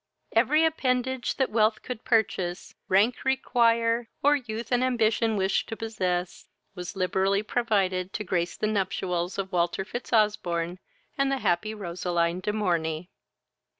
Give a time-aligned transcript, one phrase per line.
[0.35, 6.47] Every appendage, that wealth could purchase, rank require, or youth and ambition wish to possess,
[6.73, 10.79] was liberally provided to grace the nuptials of Walter Fitzosbourne
[11.19, 13.11] and the happy Roseline de Morney.